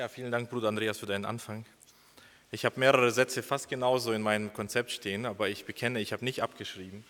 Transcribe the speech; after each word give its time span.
Ja, 0.00 0.08
vielen 0.08 0.32
Dank, 0.32 0.48
Bruder 0.48 0.68
Andreas, 0.68 0.96
für 0.96 1.04
deinen 1.04 1.26
Anfang. 1.26 1.66
Ich 2.50 2.64
habe 2.64 2.80
mehrere 2.80 3.10
Sätze 3.10 3.42
fast 3.42 3.68
genauso 3.68 4.12
in 4.12 4.22
meinem 4.22 4.50
Konzept 4.50 4.92
stehen, 4.92 5.26
aber 5.26 5.50
ich 5.50 5.66
bekenne, 5.66 6.00
ich 6.00 6.14
habe 6.14 6.24
nicht 6.24 6.42
abgeschrieben. 6.42 7.04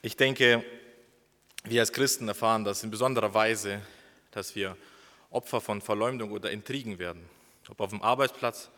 Ich 0.00 0.16
denke, 0.16 0.64
wir 1.64 1.82
als 1.82 1.92
Christen 1.92 2.28
erfahren 2.28 2.64
das 2.64 2.82
in 2.82 2.90
besonderer 2.90 3.34
Weise, 3.34 3.82
dass 4.30 4.54
wir 4.54 4.74
Opfer 5.28 5.60
von 5.60 5.82
Verleumdung 5.82 6.32
oder 6.32 6.50
Intrigen 6.50 6.98
werden, 6.98 7.28
ob 7.68 7.82
auf 7.82 7.90
dem 7.90 8.00
Arbeitsplatz, 8.00 8.70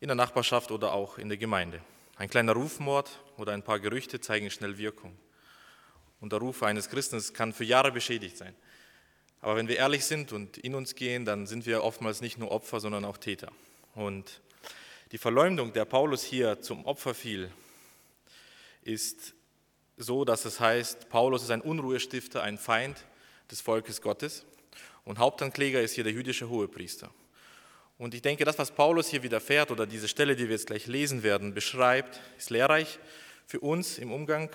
in 0.00 0.08
der 0.08 0.14
Nachbarschaft 0.14 0.70
oder 0.70 0.94
auch 0.94 1.18
in 1.18 1.28
der 1.28 1.36
Gemeinde. 1.36 1.82
Ein 2.16 2.30
kleiner 2.30 2.54
Rufmord 2.54 3.10
oder 3.36 3.52
ein 3.52 3.62
paar 3.62 3.78
Gerüchte 3.78 4.22
zeigen 4.22 4.50
schnell 4.50 4.78
Wirkung. 4.78 5.14
Und 6.22 6.32
der 6.32 6.38
Ruf 6.38 6.62
eines 6.62 6.88
Christen 6.88 7.22
kann 7.34 7.52
für 7.52 7.64
Jahre 7.64 7.92
beschädigt 7.92 8.38
sein. 8.38 8.54
Aber 9.40 9.56
wenn 9.56 9.68
wir 9.68 9.76
ehrlich 9.76 10.04
sind 10.04 10.32
und 10.32 10.58
in 10.58 10.74
uns 10.74 10.94
gehen, 10.94 11.24
dann 11.24 11.46
sind 11.46 11.66
wir 11.66 11.82
oftmals 11.82 12.20
nicht 12.20 12.38
nur 12.38 12.50
Opfer, 12.50 12.80
sondern 12.80 13.04
auch 13.04 13.16
Täter. 13.16 13.50
Und 13.94 14.40
die 15.12 15.18
Verleumdung, 15.18 15.72
der 15.72 15.86
Paulus 15.86 16.22
hier 16.22 16.60
zum 16.60 16.84
Opfer 16.84 17.14
fiel, 17.14 17.50
ist 18.82 19.34
so, 19.96 20.24
dass 20.24 20.44
es 20.44 20.60
heißt, 20.60 21.08
Paulus 21.08 21.42
ist 21.42 21.50
ein 21.50 21.60
Unruhestifter, 21.60 22.42
ein 22.42 22.58
Feind 22.58 23.04
des 23.50 23.60
Volkes 23.60 24.00
Gottes 24.02 24.44
und 25.04 25.18
Hauptankläger 25.18 25.80
ist 25.80 25.94
hier 25.94 26.04
der 26.04 26.12
jüdische 26.12 26.48
Hohepriester. 26.48 27.10
Und 27.98 28.14
ich 28.14 28.22
denke, 28.22 28.44
das, 28.44 28.58
was 28.58 28.70
Paulus 28.70 29.08
hier 29.08 29.22
widerfährt 29.22 29.70
oder 29.70 29.86
diese 29.86 30.08
Stelle, 30.08 30.36
die 30.36 30.44
wir 30.44 30.52
jetzt 30.52 30.68
gleich 30.68 30.86
lesen 30.86 31.22
werden, 31.22 31.52
beschreibt, 31.52 32.20
ist 32.38 32.50
lehrreich 32.50 32.98
für 33.46 33.60
uns 33.60 33.98
im 33.98 34.12
Umgang 34.12 34.48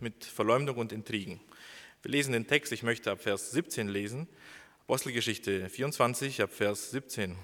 mit 0.00 0.24
Verleumdung 0.24 0.76
und 0.76 0.92
Intrigen. 0.92 1.40
Wir 2.02 2.12
lesen 2.12 2.32
den 2.32 2.46
Text, 2.46 2.72
ich 2.72 2.82
möchte 2.82 3.10
ab 3.10 3.20
Vers 3.20 3.50
17 3.50 3.86
lesen, 3.86 4.26
Apostelgeschichte 4.84 5.68
24, 5.68 6.40
ab 6.40 6.50
Vers 6.50 6.92
17. 6.92 7.36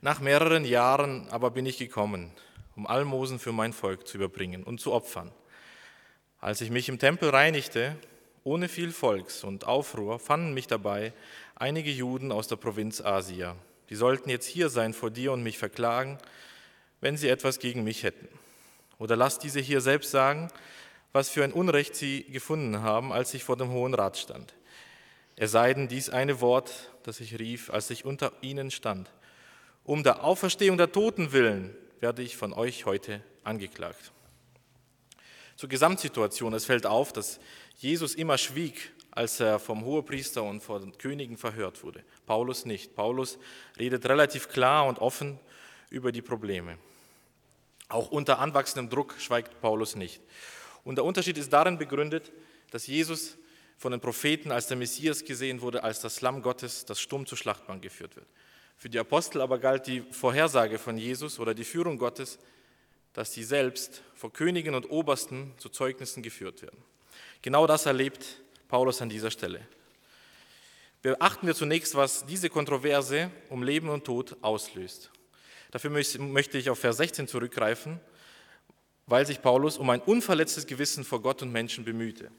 Nach 0.00 0.20
mehreren 0.20 0.64
Jahren 0.64 1.28
aber 1.30 1.50
bin 1.50 1.66
ich 1.66 1.78
gekommen, 1.78 2.30
um 2.76 2.86
Almosen 2.86 3.40
für 3.40 3.50
mein 3.50 3.72
Volk 3.72 4.06
zu 4.06 4.18
überbringen 4.18 4.62
und 4.62 4.80
zu 4.80 4.92
opfern. 4.92 5.32
Als 6.40 6.60
ich 6.60 6.70
mich 6.70 6.88
im 6.88 7.00
Tempel 7.00 7.30
reinigte, 7.30 7.96
ohne 8.44 8.68
viel 8.68 8.92
Volks 8.92 9.42
und 9.42 9.66
Aufruhr, 9.66 10.20
fanden 10.20 10.54
mich 10.54 10.68
dabei 10.68 11.12
einige 11.56 11.90
Juden 11.90 12.30
aus 12.30 12.46
der 12.46 12.54
Provinz 12.54 13.00
Asia. 13.00 13.56
Die 13.90 13.96
sollten 13.96 14.30
jetzt 14.30 14.46
hier 14.46 14.68
sein 14.68 14.94
vor 14.94 15.10
dir 15.10 15.32
und 15.32 15.42
mich 15.42 15.58
verklagen, 15.58 16.18
wenn 17.00 17.16
sie 17.16 17.28
etwas 17.28 17.58
gegen 17.58 17.82
mich 17.82 18.04
hätten. 18.04 18.28
Oder 19.00 19.16
lass 19.16 19.40
diese 19.40 19.58
hier 19.58 19.80
selbst 19.80 20.12
sagen, 20.12 20.52
was 21.12 21.28
für 21.30 21.44
ein 21.44 21.52
Unrecht 21.52 21.94
sie 21.94 22.24
gefunden 22.24 22.82
haben, 22.82 23.12
als 23.12 23.34
ich 23.34 23.44
vor 23.44 23.56
dem 23.56 23.70
Hohen 23.70 23.94
Rat 23.94 24.18
stand. 24.18 24.54
Es 25.36 25.52
sei 25.52 25.72
denn 25.72 25.88
dies 25.88 26.10
eine 26.10 26.40
Wort, 26.40 26.92
das 27.04 27.20
ich 27.20 27.38
rief, 27.38 27.70
als 27.70 27.90
ich 27.90 28.04
unter 28.04 28.32
ihnen 28.40 28.70
stand. 28.70 29.10
Um 29.84 30.02
der 30.02 30.24
Auferstehung 30.24 30.76
der 30.76 30.92
Toten 30.92 31.32
willen 31.32 31.74
werde 32.00 32.22
ich 32.22 32.36
von 32.36 32.52
euch 32.52 32.86
heute 32.86 33.22
angeklagt. 33.44 34.12
Zur 35.56 35.68
Gesamtsituation. 35.68 36.54
Es 36.54 36.66
fällt 36.66 36.86
auf, 36.86 37.12
dass 37.12 37.40
Jesus 37.76 38.14
immer 38.14 38.38
schwieg, 38.38 38.92
als 39.10 39.40
er 39.40 39.58
vom 39.58 39.84
Hohepriester 39.84 40.42
und 40.42 40.60
von 40.60 40.96
Königen 40.98 41.36
verhört 41.36 41.82
wurde. 41.82 42.04
Paulus 42.26 42.64
nicht. 42.64 42.94
Paulus 42.94 43.38
redet 43.78 44.06
relativ 44.06 44.48
klar 44.48 44.86
und 44.86 44.98
offen 44.98 45.40
über 45.90 46.12
die 46.12 46.22
Probleme. 46.22 46.78
Auch 47.88 48.10
unter 48.10 48.38
anwachsendem 48.38 48.90
Druck 48.90 49.14
schweigt 49.18 49.60
Paulus 49.60 49.96
nicht. 49.96 50.20
Und 50.88 50.94
der 50.94 51.04
Unterschied 51.04 51.36
ist 51.36 51.52
darin 51.52 51.76
begründet, 51.76 52.32
dass 52.70 52.86
Jesus 52.86 53.36
von 53.76 53.92
den 53.92 54.00
Propheten 54.00 54.50
als 54.50 54.68
der 54.68 54.78
Messias 54.78 55.22
gesehen 55.22 55.60
wurde, 55.60 55.84
als 55.84 56.00
das 56.00 56.22
Lamm 56.22 56.40
Gottes, 56.40 56.86
das 56.86 56.98
stumm 56.98 57.26
zur 57.26 57.36
Schlachtbank 57.36 57.82
geführt 57.82 58.16
wird. 58.16 58.26
Für 58.78 58.88
die 58.88 58.98
Apostel 58.98 59.42
aber 59.42 59.58
galt 59.58 59.86
die 59.86 60.00
Vorhersage 60.00 60.78
von 60.78 60.96
Jesus 60.96 61.38
oder 61.38 61.52
die 61.52 61.64
Führung 61.64 61.98
Gottes, 61.98 62.38
dass 63.12 63.34
sie 63.34 63.44
selbst 63.44 64.00
vor 64.14 64.32
Königen 64.32 64.74
und 64.74 64.90
Obersten 64.90 65.52
zu 65.58 65.68
Zeugnissen 65.68 66.22
geführt 66.22 66.62
werden. 66.62 66.82
Genau 67.42 67.66
das 67.66 67.84
erlebt 67.84 68.40
Paulus 68.68 69.02
an 69.02 69.10
dieser 69.10 69.30
Stelle. 69.30 69.60
Beachten 71.02 71.46
wir 71.46 71.54
zunächst, 71.54 71.96
was 71.96 72.24
diese 72.24 72.48
Kontroverse 72.48 73.30
um 73.50 73.62
Leben 73.62 73.90
und 73.90 74.06
Tod 74.06 74.38
auslöst. 74.40 75.10
Dafür 75.70 75.90
möchte 75.90 76.56
ich 76.56 76.70
auf 76.70 76.78
Vers 76.78 76.96
16 76.96 77.28
zurückgreifen 77.28 78.00
weil 79.08 79.26
sich 79.26 79.42
Paulus 79.42 79.78
um 79.78 79.90
ein 79.90 80.00
unverletztes 80.00 80.66
Gewissen 80.66 81.02
vor 81.02 81.22
Gott 81.22 81.42
und 81.42 81.50
Menschen 81.50 81.84
bemühte. 81.84 82.30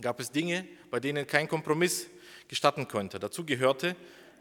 Gab 0.00 0.20
es 0.20 0.30
Dinge, 0.30 0.66
bei 0.90 1.00
denen 1.00 1.26
kein 1.26 1.48
Kompromiss 1.48 2.06
gestatten 2.48 2.86
konnte. 2.86 3.18
Dazu 3.18 3.44
gehörte 3.44 3.96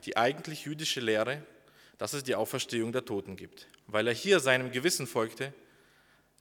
die 0.05 0.17
eigentlich 0.17 0.65
jüdische 0.65 0.99
Lehre, 0.99 1.41
dass 1.97 2.13
es 2.13 2.23
die 2.23 2.35
Auferstehung 2.35 2.91
der 2.91 3.05
Toten 3.05 3.37
gibt. 3.37 3.67
Weil 3.87 4.07
er 4.07 4.13
hier 4.13 4.39
seinem 4.39 4.71
Gewissen 4.71 5.07
folgte, 5.07 5.53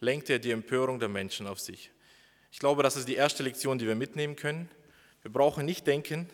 lenkte 0.00 0.34
er 0.34 0.38
die 0.40 0.50
Empörung 0.50 0.98
der 0.98 1.08
Menschen 1.08 1.46
auf 1.46 1.60
sich. 1.60 1.90
Ich 2.50 2.58
glaube, 2.58 2.82
das 2.82 2.96
ist 2.96 3.08
die 3.08 3.14
erste 3.14 3.44
Lektion, 3.44 3.78
die 3.78 3.86
wir 3.86 3.94
mitnehmen 3.94 4.34
können. 4.34 4.68
Wir 5.22 5.30
brauchen 5.30 5.64
nicht 5.64 5.86
denken, 5.86 6.28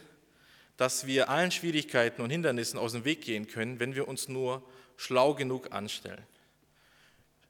dass 0.78 1.06
wir 1.06 1.28
allen 1.28 1.50
Schwierigkeiten 1.50 2.22
und 2.22 2.30
Hindernissen 2.30 2.78
aus 2.78 2.92
dem 2.92 3.04
Weg 3.04 3.20
gehen 3.20 3.46
können, 3.46 3.78
wenn 3.78 3.94
wir 3.94 4.08
uns 4.08 4.28
nur 4.28 4.62
schlau 4.96 5.34
genug 5.34 5.72
anstellen. 5.72 6.24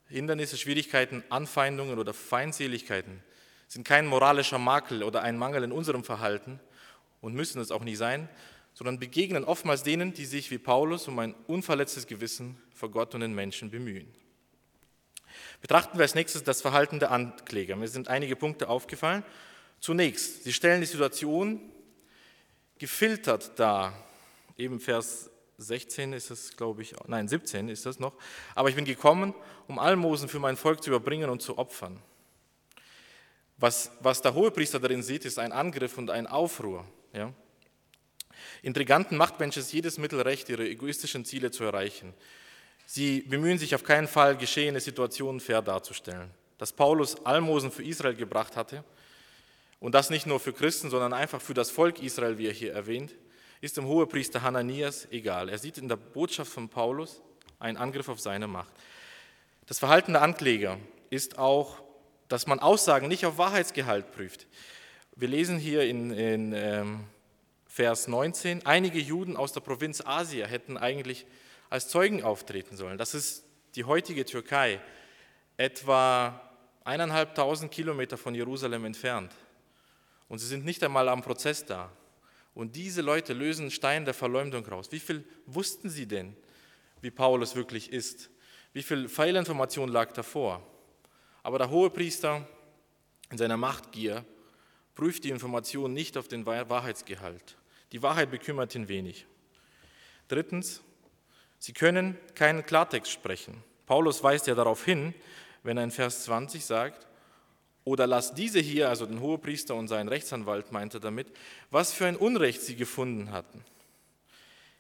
Hindernisse, 0.09 0.57
Schwierigkeiten, 0.57 1.23
Anfeindungen 1.29 1.99
oder 1.99 2.15
Feindseligkeiten 2.15 3.23
sind 3.67 3.87
kein 3.87 4.07
moralischer 4.07 4.59
Makel 4.59 5.03
oder 5.03 5.23
ein 5.23 5.37
Mangel 5.37 5.65
in 5.65 5.73
unserem 5.73 6.03
Verhalten 6.03 6.59
und 7.21 7.35
müssen 7.35 7.61
es 7.61 7.71
auch 7.71 7.85
nie 7.85 7.97
sein, 7.97 8.29
sondern 8.73 8.99
begegnen 8.99 9.45
oftmals 9.45 9.83
denen, 9.83 10.15
die 10.15 10.25
sich 10.25 10.51
wie 10.51 10.59
Paulus 10.59 11.09
um 11.09 11.19
ein 11.19 11.35
unverletztes 11.47 12.07
Gewissen 12.07 12.57
vor 12.73 12.91
Gott 12.91 13.15
und 13.15 13.21
den 13.21 13.35
Menschen 13.35 13.71
bemühen. 13.71 14.09
Betrachten 15.61 15.99
wir 15.99 16.03
als 16.03 16.15
nächstes 16.15 16.45
das 16.45 16.63
Verhalten 16.63 17.01
der 17.01 17.11
Ankläger. 17.11 17.77
Mir 17.77 17.89
sind 17.89 18.09
einige 18.09 18.37
Punkte 18.37 18.69
aufgefallen. 18.69 19.25
Zunächst, 19.81 20.45
sie 20.45 20.53
stellen 20.53 20.81
die 20.81 20.87
Situation 20.87 21.61
gefiltert 22.79 23.59
dar. 23.59 23.93
Eben 24.57 24.81
Vers 24.81 25.31
16 25.59 26.13
ist 26.13 26.31
es, 26.31 26.57
glaube 26.57 26.83
ich, 26.83 26.95
nein, 27.09 27.27
17 27.27 27.69
ist 27.69 27.85
das 27.85 27.99
noch. 27.99 28.15
Aber 28.55 28.69
ich 28.69 28.77
bin 28.77 28.85
gekommen, 28.85 29.35
um 29.67 29.81
Almosen 29.81 30.29
für 30.29 30.39
mein 30.39 30.57
Volk 30.57 30.83
zu 30.83 30.91
überbringen 30.91 31.29
und 31.31 31.43
zu 31.43 31.59
opfern. 31.59 32.01
Was, 33.57 33.91
was 34.01 34.23
der 34.23 34.35
Hohepriester 34.35 34.79
darin 34.79 35.03
sieht, 35.03 35.25
ist 35.25 35.39
ein 35.41 35.51
Angriff 35.51 35.99
und 35.99 36.11
ein 36.11 36.29
Aufruhr. 36.29 36.87
Ja? 37.13 37.33
Intriganten 38.63 39.19
Machtmenschen 39.19 39.61
ist 39.61 39.73
jedes 39.73 39.99
Mittel 39.99 40.21
recht, 40.21 40.49
ihre 40.49 40.69
egoistischen 40.69 41.25
Ziele 41.25 41.51
zu 41.51 41.65
erreichen. 41.65 42.15
Sie 42.87 43.23
bemühen 43.23 43.59
sich 43.59 43.75
auf 43.75 43.83
keinen 43.83 44.07
Fall, 44.07 44.37
geschehene 44.37 44.79
Situationen 44.79 45.41
fair 45.41 45.61
darzustellen. 45.61 46.31
Dass 46.57 46.73
Paulus 46.73 47.27
Almosen 47.27 47.73
für 47.73 47.83
Israel 47.83 48.15
gebracht 48.15 48.57
hatte, 48.57 48.85
und 49.81 49.95
das 49.95 50.11
nicht 50.11 50.27
nur 50.27 50.41
für 50.41 50.53
Christen, 50.53 50.91
sondern 50.91 51.13
einfach 51.13 51.41
für 51.41 51.55
das 51.55 51.71
Volk 51.71 52.03
Israel, 52.03 52.39
wie 52.39 52.47
er 52.47 52.53
hier 52.53 52.73
erwähnt, 52.73 53.15
ist 53.61 53.77
dem 53.77 53.87
Hohepriester 53.87 54.43
Hananias 54.43 55.09
egal. 55.11 55.49
Er 55.49 55.59
sieht 55.59 55.79
in 55.79 55.89
der 55.89 55.97
Botschaft 55.97 56.53
von 56.53 56.69
Paulus 56.69 57.21
einen 57.59 57.77
Angriff 57.77 58.09
auf 58.09 58.21
seine 58.21 58.47
Macht. 58.47 58.73
Das 59.67 59.79
Verhalten 59.79 60.13
der 60.13 60.23
Ankläger 60.23 60.79
ist 61.11 61.39
auch, 61.39 61.83
dass 62.29 62.47
man 62.47 62.61
Aussagen 62.61 63.09
nicht 63.09 63.27
auf 63.27 63.39
Wahrheitsgehalt 63.39 64.13
prüft. 64.13 64.47
Wir 65.17 65.29
lesen 65.29 65.59
hier 65.59 65.83
in, 65.83 66.11
in 66.11 66.53
ähm, 66.53 67.05
Vers 67.67 68.09
19, 68.09 68.67
einige 68.67 68.99
Juden 68.99 69.37
aus 69.37 69.53
der 69.53 69.61
Provinz 69.61 70.03
Asia 70.05 70.47
hätten 70.47 70.77
eigentlich 70.77 71.27
als 71.71 71.89
Zeugen 71.89 72.23
auftreten 72.23 72.77
sollen. 72.77 72.99
Das 72.99 73.15
ist 73.15 73.45
die 73.75 73.85
heutige 73.85 74.25
Türkei, 74.25 74.81
etwa 75.57 76.41
eineinhalbtausend 76.85 77.71
Kilometer 77.71 78.17
von 78.17 78.35
Jerusalem 78.35 78.85
entfernt. 78.85 79.33
Und 80.29 80.39
sie 80.39 80.47
sind 80.47 80.65
nicht 80.65 80.83
einmal 80.83 81.09
am 81.09 81.23
Prozess 81.23 81.65
da. 81.65 81.91
Und 82.59 82.75
diese 82.75 83.03
Leute 83.03 83.35
lösen 83.35 83.71
Stein 83.71 84.05
der 84.05 84.15
Verleumdung 84.15 84.67
raus. 84.67 84.91
Wie 84.91 84.99
viel 84.99 85.23
wussten 85.47 85.89
sie 85.89 86.07
denn, 86.07 86.37
wie 87.01 87.13
Paulus 87.13 87.55
wirklich 87.55 87.93
ist? 87.93 88.31
Wie 88.73 88.83
viel 88.83 89.09
Fehlinformation 89.09 89.89
lag 89.89 90.11
davor? 90.11 90.67
Aber 91.45 91.59
der 91.59 91.71
Hohepriester 91.71 92.49
in 93.31 93.39
seiner 93.39 93.57
Machtgier 93.57 94.25
prüft 94.97 95.23
die 95.23 95.31
Information 95.31 95.95
nicht 95.95 96.17
auf 96.17 96.27
den 96.27 96.47
Wahrheitsgehalt. 96.47 97.57
Die 97.93 98.03
Wahrheit 98.03 98.33
bekümmert 98.33 98.75
ihn 98.75 98.89
wenig. 98.89 99.29
Drittens, 100.27 100.83
sie 101.61 101.73
können 101.73 102.19
keinen 102.35 102.67
Klartext 102.67 103.13
sprechen. 103.13 103.63
Paulus 103.87 104.21
weist 104.25 104.49
ja 104.49 104.57
darauf 104.57 104.85
hin, 104.85 105.15
wenn 105.63 105.77
er 105.77 105.85
in 105.85 105.93
Vers 105.93 106.25
20 106.25 106.65
sagt, 106.65 107.07
oder 107.85 108.07
lass 108.07 108.35
diese 108.35 108.61
hier, 108.61 108.89
also 108.89 109.07
den 109.07 109.21
Hohepriester 109.21 109.75
und 109.75 109.89
seinen 109.89 110.09
Rechtsanwalt, 110.09 110.73
meinte 110.73 111.01
damit, 111.01 111.29
was 111.71 111.93
für 111.93 112.07
ein 112.07 112.17
Unrecht 112.17 112.63
sie 112.63 112.77
gefunden 112.77 113.33
hatten. 113.33 113.65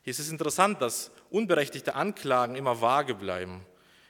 Hier 0.03 0.11
ist 0.11 0.19
es 0.19 0.31
interessant, 0.31 0.81
dass 0.81 1.11
unberechtigte 1.31 1.95
Anklagen 1.95 2.55
immer 2.55 2.81
vage 2.81 3.15
bleiben. 3.15 3.65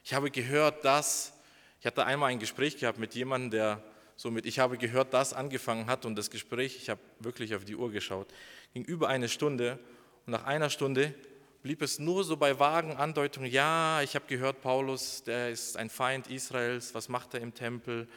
Ich 0.04 0.14
habe 0.14 0.30
gehört, 0.30 0.84
dass, 0.84 1.32
ich 1.80 1.86
hatte 1.86 2.06
einmal 2.06 2.30
ein 2.30 2.38
Gespräch 2.38 2.76
gehabt 2.78 2.98
mit 2.98 3.14
jemandem, 3.14 3.50
der 3.50 3.82
so 4.16 4.32
mit 4.32 4.46
Ich 4.46 4.58
habe 4.58 4.78
gehört, 4.78 5.14
dass 5.14 5.32
angefangen 5.32 5.86
hat 5.86 6.04
und 6.04 6.16
das 6.16 6.30
Gespräch, 6.30 6.76
ich 6.76 6.90
habe 6.90 7.00
wirklich 7.20 7.54
auf 7.54 7.64
die 7.64 7.76
Uhr 7.76 7.92
geschaut, 7.92 8.26
ging 8.74 8.84
über 8.84 9.08
eine 9.08 9.28
Stunde 9.28 9.78
Und 10.26 10.32
nach 10.32 10.44
einer 10.44 10.70
Stunde 10.70 11.14
blieb 11.62 11.82
es 11.82 11.98
nur 11.98 12.22
so 12.22 12.36
bei 12.36 12.58
vagen 12.58 12.96
Andeutungen, 12.96 13.50
ja, 13.50 14.02
ich 14.02 14.14
habe 14.14 14.26
gehört, 14.26 14.60
Paulus, 14.60 15.22
der 15.22 15.50
ist 15.50 15.76
ein 15.76 15.88
Feind 15.88 16.26
Israels, 16.28 16.94
was 16.94 17.08
macht 17.08 17.34
er 17.34 17.40
im 17.40 17.54
Tempel? 17.54 18.08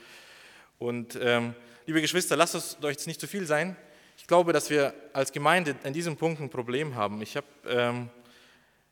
Und 0.81 1.15
ähm, 1.21 1.53
liebe 1.85 2.01
Geschwister, 2.01 2.35
lasst 2.35 2.55
es 2.55 2.83
euch 2.83 3.05
nicht 3.05 3.21
zu 3.21 3.27
viel 3.27 3.45
sein. 3.45 3.75
Ich 4.17 4.25
glaube, 4.25 4.51
dass 4.51 4.71
wir 4.71 4.95
als 5.13 5.31
Gemeinde 5.31 5.75
in 5.83 5.93
diesem 5.93 6.17
Punkt 6.17 6.41
ein 6.41 6.49
Problem 6.49 6.95
haben. 6.95 7.21
Ich 7.21 7.37
habe, 7.37 7.45
ähm, 7.67 8.09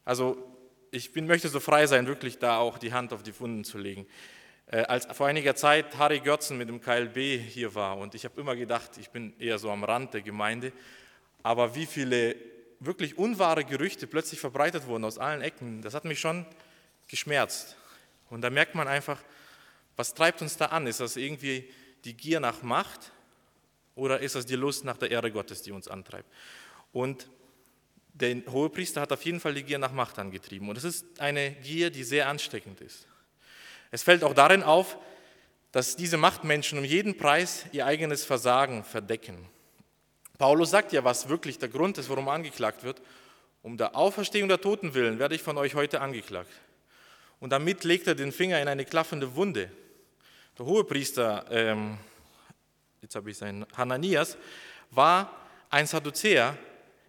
also 0.05 0.37
ich 0.91 1.13
bin, 1.13 1.25
möchte 1.25 1.49
so 1.49 1.59
frei 1.59 1.87
sein, 1.87 2.05
wirklich 2.05 2.37
da 2.37 2.59
auch 2.59 2.77
die 2.77 2.93
Hand 2.93 3.11
auf 3.11 3.23
die 3.23 3.37
Wunden 3.39 3.63
zu 3.63 3.79
legen. 3.79 4.05
Äh, 4.67 4.83
als 4.83 5.07
vor 5.17 5.25
einiger 5.25 5.55
Zeit 5.55 5.97
Harry 5.97 6.19
Götzen 6.19 6.59
mit 6.59 6.69
dem 6.69 6.79
KLB 6.79 7.41
hier 7.41 7.73
war 7.73 7.97
und 7.97 8.13
ich 8.13 8.23
habe 8.23 8.39
immer 8.39 8.55
gedacht, 8.55 8.91
ich 8.99 9.09
bin 9.09 9.33
eher 9.39 9.57
so 9.57 9.71
am 9.71 9.83
Rand 9.83 10.13
der 10.13 10.21
Gemeinde, 10.21 10.71
aber 11.41 11.73
wie 11.73 11.87
viele 11.87 12.35
wirklich 12.79 13.17
unwahre 13.17 13.65
Gerüchte 13.65 14.05
plötzlich 14.05 14.39
verbreitet 14.39 14.85
wurden 14.85 15.05
aus 15.05 15.17
allen 15.17 15.41
Ecken, 15.41 15.81
das 15.81 15.95
hat 15.95 16.05
mich 16.05 16.19
schon 16.19 16.45
geschmerzt. 17.07 17.77
Und 18.29 18.41
da 18.41 18.51
merkt 18.51 18.75
man 18.75 18.87
einfach, 18.87 19.19
was 19.95 20.13
treibt 20.13 20.43
uns 20.43 20.55
da 20.55 20.67
an? 20.67 20.85
Ist 20.85 20.99
das 20.99 21.17
irgendwie 21.17 21.67
die 22.05 22.15
Gier 22.15 22.39
nach 22.39 22.61
Macht 22.61 23.11
oder 23.95 24.19
ist 24.19 24.35
das 24.35 24.45
die 24.45 24.55
Lust 24.55 24.85
nach 24.85 24.97
der 24.97 25.11
Ehre 25.11 25.31
Gottes, 25.31 25.61
die 25.61 25.71
uns 25.71 25.87
antreibt? 25.87 26.31
Und 26.91 27.29
der 28.13 28.35
Hohepriester 28.51 29.01
hat 29.01 29.11
auf 29.11 29.23
jeden 29.23 29.39
Fall 29.39 29.53
die 29.53 29.63
Gier 29.63 29.79
nach 29.79 29.91
Macht 29.91 30.19
angetrieben. 30.19 30.69
Und 30.69 30.77
es 30.77 30.83
ist 30.83 31.05
eine 31.19 31.51
Gier, 31.51 31.89
die 31.89 32.03
sehr 32.03 32.27
ansteckend 32.27 32.81
ist. 32.81 33.07
Es 33.91 34.03
fällt 34.03 34.23
auch 34.23 34.33
darin 34.33 34.63
auf, 34.63 34.97
dass 35.71 35.95
diese 35.95 36.17
Machtmenschen 36.17 36.79
um 36.79 36.85
jeden 36.85 37.17
Preis 37.17 37.65
ihr 37.71 37.85
eigenes 37.85 38.25
Versagen 38.25 38.83
verdecken. 38.83 39.47
Paulus 40.37 40.71
sagt 40.71 40.93
ja, 40.93 41.03
was 41.03 41.29
wirklich 41.29 41.59
der 41.59 41.69
Grund 41.69 41.97
ist, 41.97 42.09
warum 42.09 42.29
angeklagt 42.29 42.83
wird. 42.83 43.01
Um 43.61 43.77
der 43.77 43.95
Auferstehung 43.95 44.47
der 44.47 44.61
Toten 44.61 44.93
willen 44.93 45.19
werde 45.19 45.35
ich 45.35 45.41
von 45.41 45.57
euch 45.57 45.75
heute 45.75 46.01
angeklagt. 46.01 46.51
Und 47.39 47.51
damit 47.51 47.83
legt 47.83 48.07
er 48.07 48.15
den 48.15 48.31
Finger 48.31 48.61
in 48.61 48.67
eine 48.67 48.85
klaffende 48.85 49.35
Wunde. 49.35 49.69
Der 50.59 50.65
Hohepriester, 50.65 51.45
ähm, 51.51 51.97
jetzt 53.01 53.15
habe 53.15 53.31
ich 53.31 53.37
seinen, 53.37 53.65
Hananias, 53.77 54.35
war 54.91 55.33
ein 55.69 55.87
Sadduzäer. 55.87 56.57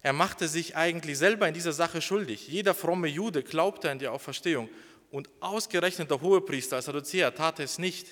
Er 0.03 0.13
machte 0.13 0.47
sich 0.47 0.77
eigentlich 0.77 1.19
selber 1.19 1.49
in 1.49 1.55
dieser 1.55 1.73
Sache 1.73 2.01
schuldig. 2.01 2.47
Jeder 2.47 2.75
fromme 2.75 3.09
Jude 3.09 3.43
glaubte 3.43 3.91
an 3.91 3.99
die 3.99 4.07
Auferstehung. 4.07 4.69
Und 5.11 5.29
ausgerechnet 5.41 6.13
der 6.13 6.21
Hohepriester 6.21 6.77
als 6.77 6.85
Sadduzäer 6.85 7.35
tat 7.35 7.59
es 7.59 7.81
nicht. 7.81 8.07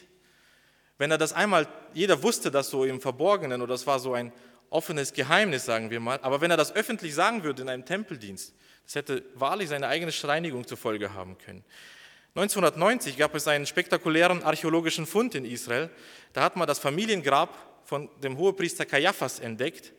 Wenn 0.99 1.12
er 1.12 1.19
das 1.19 1.32
einmal, 1.32 1.69
jeder 1.94 2.20
wusste 2.25 2.50
das 2.50 2.69
so 2.69 2.85
im 2.85 3.00
Verborgenen 3.00 3.62
oder 3.62 3.75
das 3.75 3.87
war 3.87 4.00
so 4.00 4.14
ein 4.14 4.32
offenes 4.70 5.12
Geheimnis, 5.12 5.64
sagen 5.64 5.90
wir 5.90 6.00
mal. 6.00 6.19
Aber 6.23 6.40
wenn 6.40 6.50
er 6.50 6.56
das 6.56 6.75
öffentlich 6.75 7.14
sagen 7.14 7.44
würde 7.44 7.62
in 7.62 7.69
einem 7.69 7.85
Tempeldienst, 7.85 8.55
das 8.87 8.96
hätte 8.96 9.25
wahrlich 9.35 9.69
seine 9.69 9.87
eigene 9.87 10.11
Steinigung 10.11 10.67
zur 10.67 10.79
Folge 10.79 11.14
haben 11.14 11.38
können. 11.38 11.62
1990 12.38 13.17
gab 13.17 13.35
es 13.35 13.49
einen 13.49 13.67
spektakulären 13.67 14.44
archäologischen 14.44 15.06
Fund 15.06 15.35
in 15.35 15.44
Israel. 15.44 15.90
Da 16.32 16.43
hat 16.44 16.55
man 16.55 16.69
das 16.69 16.79
Familiengrab 16.79 17.52
von 17.85 18.08
dem 18.23 18.38
Hohepriester 18.38 18.87
Kaiaphas 18.87 19.40
entdeckt. 19.40 19.93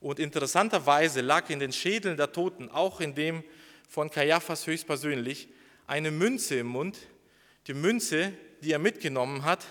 Und 0.00 0.18
interessanterweise 0.18 1.20
lag 1.20 1.50
in 1.50 1.58
den 1.58 1.74
Schädeln 1.74 2.16
der 2.16 2.32
Toten, 2.32 2.70
auch 2.70 3.02
in 3.02 3.14
dem 3.14 3.44
von 3.90 4.10
Kaiaphas 4.10 4.66
höchstpersönlich, 4.66 5.48
eine 5.86 6.10
Münze 6.10 6.60
im 6.60 6.68
Mund. 6.68 6.96
Die 7.66 7.74
Münze, 7.74 8.32
die 8.62 8.72
er 8.72 8.78
mitgenommen 8.78 9.44
hat, 9.44 9.66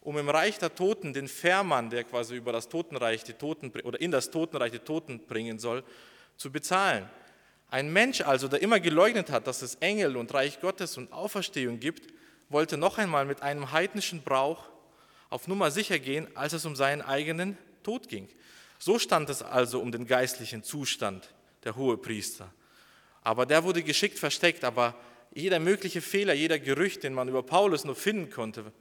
um 0.00 0.16
im 0.16 0.28
Reich 0.28 0.60
der 0.60 0.72
Toten 0.76 1.12
den 1.12 1.26
Fährmann, 1.26 1.90
der 1.90 2.04
quasi 2.04 2.36
über 2.36 2.52
das 2.52 2.68
Totenreich 2.68 3.24
die 3.24 3.32
Toten 3.32 3.72
oder 3.82 4.00
in 4.00 4.12
das 4.12 4.30
Totenreich 4.30 4.70
die 4.70 4.78
Toten 4.78 5.26
bringen 5.26 5.58
soll, 5.58 5.82
zu 6.36 6.52
bezahlen. 6.52 7.10
Ein 7.70 7.92
Mensch 7.92 8.22
also, 8.22 8.48
der 8.48 8.62
immer 8.62 8.80
geleugnet 8.80 9.30
hat, 9.30 9.46
dass 9.46 9.60
es 9.60 9.74
Engel 9.76 10.16
und 10.16 10.32
Reich 10.32 10.60
Gottes 10.60 10.96
und 10.96 11.12
Auferstehung 11.12 11.80
gibt, 11.80 12.12
wollte 12.48 12.78
noch 12.78 12.96
einmal 12.96 13.26
mit 13.26 13.42
einem 13.42 13.72
heidnischen 13.72 14.22
Brauch 14.22 14.64
auf 15.28 15.48
Nummer 15.48 15.70
sicher 15.70 15.98
gehen, 15.98 16.26
als 16.34 16.54
es 16.54 16.64
um 16.64 16.74
seinen 16.74 17.02
eigenen 17.02 17.58
Tod 17.82 18.08
ging. 18.08 18.28
So 18.78 18.98
stand 18.98 19.28
es 19.28 19.42
also 19.42 19.80
um 19.80 19.92
den 19.92 20.06
geistlichen 20.06 20.62
Zustand 20.62 21.34
der 21.64 21.76
Hohepriester. 21.76 22.50
Aber 23.22 23.44
der 23.44 23.64
wurde 23.64 23.82
geschickt 23.82 24.18
versteckt, 24.18 24.64
aber 24.64 24.94
jeder 25.34 25.58
mögliche 25.58 26.00
Fehler, 26.00 26.32
jeder 26.32 26.58
Gerücht, 26.58 27.02
den 27.02 27.12
man 27.12 27.28
über 27.28 27.42
Paulus 27.42 27.84
nur 27.84 27.96
finden 27.96 28.30
konnte, 28.30 28.72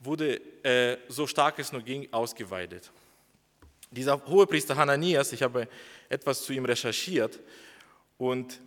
wurde 0.00 0.40
äh, 0.62 0.98
so 1.08 1.26
stark 1.26 1.58
es 1.58 1.72
nur 1.72 1.80
ging 1.80 2.12
ausgeweitet. 2.12 2.90
Dieser 3.90 4.22
Hohepriester 4.26 4.76
Hananias, 4.76 5.32
ich 5.32 5.42
habe 5.42 5.66
etwas 6.10 6.44
zu 6.44 6.52
ihm 6.52 6.66
recherchiert 6.66 7.40
und 8.18 8.60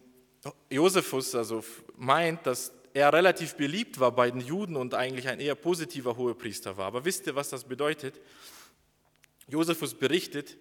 Josephus 0.70 1.36
also 1.36 1.64
meint, 1.96 2.48
dass 2.48 2.72
er 2.94 3.14
relativ 3.14 3.56
beliebt 3.56 4.00
war 4.00 4.12
bei 4.12 4.32
den 4.32 4.42
Juden 4.42 4.76
und 4.76 4.94
eigentlich 4.94 5.28
ein 5.28 5.40
eher 5.40 5.56
positiver 5.56 6.18
Hohepriester 6.18 6.78
war. 6.78 6.88
Aber 6.88 7.06
wisst 7.06 7.28
ihr, 7.28 7.36
was 7.36 7.50
das 7.50 7.64
bedeutet? 7.64 8.20
Josephus 9.48 9.94
berichtet, 9.94 10.58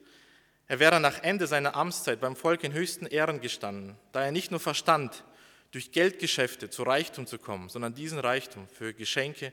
er 0.67 0.79
wäre 0.79 1.01
nach 1.01 1.23
Ende 1.23 1.47
seiner 1.47 1.75
Amtszeit 1.75 2.21
beim 2.21 2.37
Volk 2.37 2.63
in 2.63 2.73
höchsten 2.73 3.07
Ehren 3.07 3.41
gestanden, 3.41 3.97
da 4.13 4.25
er 4.25 4.33
nicht 4.33 4.51
nur 4.51 4.61
verstand, 4.61 5.25
durch 5.73 5.93
Geldgeschäfte 5.93 6.71
zu 6.71 6.83
Reichtum 6.83 7.27
zu 7.27 7.39
kommen, 7.39 7.69
sondern 7.69 7.95
diesen 7.95 8.19
Reichtum 8.19 8.69
für 8.69 8.93
Geschenke 8.93 9.53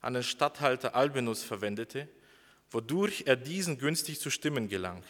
an 0.00 0.14
den 0.14 0.22
Statthalter 0.22 0.94
Albinus 0.94 1.42
verwendete, 1.42 2.08
wodurch 2.70 3.24
er 3.26 3.36
diesen 3.36 3.78
günstig 3.78 4.20
zu 4.20 4.30
stimmen 4.30 4.68
gelang. 4.68 5.02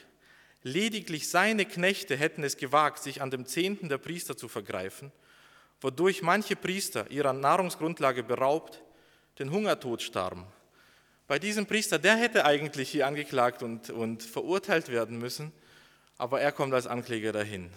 Lediglich 0.62 1.28
seine 1.28 1.64
Knechte 1.64 2.16
hätten 2.16 2.42
es 2.42 2.56
gewagt, 2.56 3.02
sich 3.02 3.22
an 3.22 3.30
dem 3.30 3.46
Zehnten 3.46 3.88
der 3.88 3.98
Priester 3.98 4.36
zu 4.36 4.48
vergreifen, 4.48 5.12
wodurch 5.80 6.22
manche 6.22 6.56
Priester 6.56 7.10
ihrer 7.10 7.32
Nahrungsgrundlage 7.32 8.24
beraubt, 8.24 8.82
den 9.38 9.50
Hungertod 9.52 10.02
starben. 10.02 10.44
Bei 11.28 11.38
diesem 11.38 11.66
Priester, 11.66 11.98
der 11.98 12.16
hätte 12.16 12.44
eigentlich 12.44 12.88
hier 12.90 13.06
angeklagt 13.06 13.62
und, 13.62 13.90
und 13.90 14.22
verurteilt 14.22 14.88
werden 14.88 15.18
müssen, 15.18 15.52
aber 16.16 16.40
er 16.40 16.52
kommt 16.52 16.74
als 16.74 16.86
Ankläger 16.86 17.32
dahin. 17.32 17.70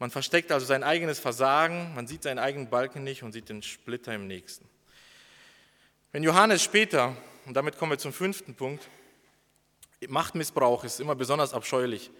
Man 0.00 0.10
versteckt 0.10 0.50
also 0.50 0.66
sein 0.66 0.82
eigenes 0.82 1.20
Versagen, 1.20 1.94
man 1.94 2.06
sieht 2.06 2.22
seinen 2.22 2.38
eigenen 2.38 2.70
Balken 2.70 3.04
nicht 3.04 3.22
und 3.22 3.32
sieht 3.32 3.50
den 3.50 3.62
Splitter 3.62 4.14
im 4.14 4.26
nächsten. 4.26 4.66
Wenn 6.10 6.22
Johannes 6.22 6.64
später, 6.64 7.16
und 7.46 7.54
damit 7.54 7.78
kommen 7.78 7.92
wir 7.92 7.98
zum 7.98 8.12
fünften 8.12 8.54
Punkt, 8.54 8.88
Machtmissbrauch 10.08 10.84
ist 10.84 11.00
immer 11.00 11.14
besonders 11.14 11.52
abscheulich, 11.52 12.10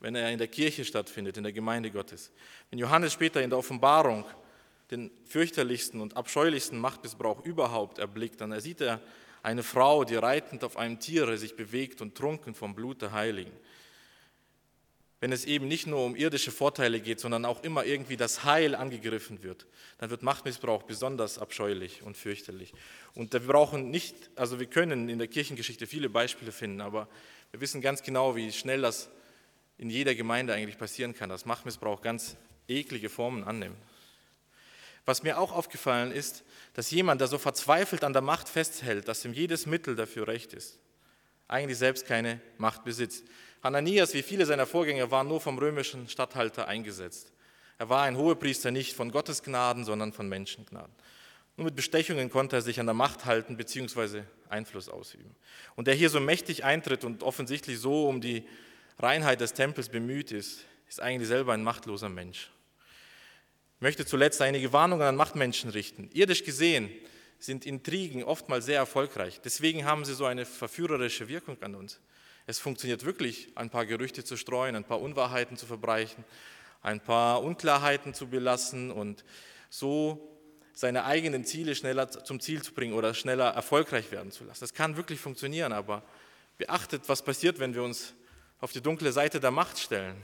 wenn 0.00 0.14
er 0.14 0.30
in 0.30 0.38
der 0.38 0.48
Kirche 0.48 0.84
stattfindet, 0.84 1.36
in 1.36 1.42
der 1.42 1.52
Gemeinde 1.52 1.90
Gottes. 1.90 2.30
Wenn 2.70 2.78
Johannes 2.78 3.12
später 3.12 3.42
in 3.42 3.50
der 3.50 3.58
Offenbarung 3.58 4.24
den 4.90 5.10
fürchterlichsten 5.24 6.00
und 6.00 6.16
abscheulichsten 6.16 6.78
Machtmissbrauch 6.78 7.44
überhaupt 7.44 7.98
erblickt, 7.98 8.40
dann 8.40 8.58
sieht 8.60 8.80
er 8.80 9.00
eine 9.42 9.62
Frau, 9.62 10.04
die 10.04 10.16
reitend 10.16 10.64
auf 10.64 10.76
einem 10.76 11.00
Tiere 11.00 11.36
sich 11.38 11.56
bewegt 11.56 12.00
und 12.00 12.14
trunken 12.14 12.54
vom 12.54 12.74
Blut 12.74 13.02
der 13.02 13.12
Heiligen 13.12 13.52
wenn 15.24 15.32
es 15.32 15.46
eben 15.46 15.68
nicht 15.68 15.86
nur 15.86 16.04
um 16.04 16.16
irdische 16.16 16.52
Vorteile 16.52 17.00
geht, 17.00 17.18
sondern 17.18 17.46
auch 17.46 17.62
immer 17.62 17.86
irgendwie 17.86 18.18
das 18.18 18.44
Heil 18.44 18.74
angegriffen 18.74 19.42
wird, 19.42 19.64
dann 19.96 20.10
wird 20.10 20.22
Machtmissbrauch 20.22 20.82
besonders 20.82 21.38
abscheulich 21.38 22.02
und 22.02 22.14
fürchterlich. 22.14 22.74
Und 23.14 23.32
wir 23.32 23.40
brauchen 23.40 23.90
nicht, 23.90 24.14
also 24.36 24.60
wir 24.60 24.66
können 24.66 25.08
in 25.08 25.18
der 25.18 25.28
Kirchengeschichte 25.28 25.86
viele 25.86 26.10
Beispiele 26.10 26.52
finden, 26.52 26.82
aber 26.82 27.08
wir 27.52 27.62
wissen 27.62 27.80
ganz 27.80 28.02
genau, 28.02 28.36
wie 28.36 28.52
schnell 28.52 28.82
das 28.82 29.08
in 29.78 29.88
jeder 29.88 30.14
Gemeinde 30.14 30.52
eigentlich 30.52 30.76
passieren 30.76 31.14
kann, 31.14 31.30
dass 31.30 31.46
Machtmissbrauch 31.46 32.02
ganz 32.02 32.36
eklige 32.68 33.08
Formen 33.08 33.44
annimmt. 33.44 33.78
Was 35.06 35.22
mir 35.22 35.38
auch 35.38 35.52
aufgefallen 35.52 36.12
ist, 36.12 36.44
dass 36.74 36.90
jemand, 36.90 37.22
der 37.22 37.28
so 37.28 37.38
verzweifelt 37.38 38.04
an 38.04 38.12
der 38.12 38.20
Macht 38.20 38.50
festhält, 38.50 39.08
dass 39.08 39.24
ihm 39.24 39.32
jedes 39.32 39.64
Mittel 39.64 39.96
dafür 39.96 40.28
recht 40.28 40.52
ist, 40.52 40.78
eigentlich 41.48 41.78
selbst 41.78 42.04
keine 42.04 42.42
Macht 42.58 42.84
besitzt. 42.84 43.24
Hananias, 43.64 44.12
wie 44.12 44.22
viele 44.22 44.44
seiner 44.44 44.66
Vorgänger, 44.66 45.10
war 45.10 45.24
nur 45.24 45.40
vom 45.40 45.58
römischen 45.58 46.06
Statthalter 46.06 46.68
eingesetzt. 46.68 47.32
Er 47.78 47.88
war 47.88 48.02
ein 48.02 48.18
Hohepriester 48.18 48.70
nicht 48.70 48.94
von 48.94 49.10
Gottes 49.10 49.42
Gnaden, 49.42 49.84
sondern 49.84 50.12
von 50.12 50.28
Menschengnaden. 50.28 50.94
Nur 51.56 51.64
mit 51.64 51.74
Bestechungen 51.74 52.28
konnte 52.28 52.56
er 52.56 52.62
sich 52.62 52.78
an 52.78 52.84
der 52.84 52.94
Macht 52.94 53.24
halten 53.24 53.56
bzw. 53.56 54.24
Einfluss 54.50 54.90
ausüben. 54.90 55.34
Und 55.76 55.86
der 55.86 55.94
hier 55.94 56.10
so 56.10 56.20
mächtig 56.20 56.62
eintritt 56.62 57.04
und 57.04 57.22
offensichtlich 57.22 57.78
so 57.78 58.06
um 58.06 58.20
die 58.20 58.46
Reinheit 58.98 59.40
des 59.40 59.54
Tempels 59.54 59.88
bemüht 59.88 60.30
ist, 60.30 60.66
ist 60.86 61.00
eigentlich 61.00 61.28
selber 61.28 61.54
ein 61.54 61.64
machtloser 61.64 62.10
Mensch. 62.10 62.50
Ich 63.76 63.80
möchte 63.80 64.04
zuletzt 64.04 64.42
einige 64.42 64.74
Warnungen 64.74 65.06
an 65.06 65.16
Machtmenschen 65.16 65.70
richten. 65.70 66.10
Irdisch 66.12 66.44
gesehen 66.44 66.90
sind 67.38 67.64
Intrigen 67.64 68.24
oftmals 68.24 68.66
sehr 68.66 68.78
erfolgreich. 68.78 69.40
Deswegen 69.42 69.86
haben 69.86 70.04
sie 70.04 70.14
so 70.14 70.26
eine 70.26 70.44
verführerische 70.44 71.28
Wirkung 71.28 71.56
an 71.62 71.74
uns. 71.76 71.98
Es 72.46 72.58
funktioniert 72.58 73.04
wirklich, 73.04 73.48
ein 73.54 73.70
paar 73.70 73.86
Gerüchte 73.86 74.24
zu 74.24 74.36
streuen, 74.36 74.76
ein 74.76 74.84
paar 74.84 75.00
Unwahrheiten 75.00 75.56
zu 75.56 75.66
verbrechen, 75.66 76.24
ein 76.82 77.00
paar 77.00 77.42
Unklarheiten 77.42 78.12
zu 78.12 78.26
belassen 78.26 78.90
und 78.90 79.24
so 79.70 80.30
seine 80.74 81.04
eigenen 81.04 81.44
Ziele 81.44 81.74
schneller 81.74 82.10
zum 82.10 82.40
Ziel 82.40 82.62
zu 82.62 82.74
bringen 82.74 82.94
oder 82.94 83.14
schneller 83.14 83.50
erfolgreich 83.50 84.10
werden 84.10 84.32
zu 84.32 84.44
lassen. 84.44 84.60
Das 84.60 84.74
kann 84.74 84.96
wirklich 84.96 85.20
funktionieren, 85.20 85.72
aber 85.72 86.02
beachtet, 86.58 87.02
was 87.06 87.22
passiert, 87.22 87.58
wenn 87.60 87.74
wir 87.74 87.82
uns 87.82 88.14
auf 88.60 88.72
die 88.72 88.82
dunkle 88.82 89.12
Seite 89.12 89.40
der 89.40 89.50
Macht 89.50 89.78
stellen. 89.78 90.16